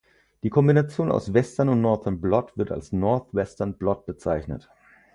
Die 0.41 0.49
Kombination 0.49 1.11
aus 1.11 1.31
Western 1.35 1.69
und 1.69 1.81
Northern 1.81 2.19
Blot 2.19 2.57
wird 2.57 2.71
als 2.71 2.91
Northwestern 2.91 3.77
Blot 3.77 4.07
bezeichnet. 4.07 4.67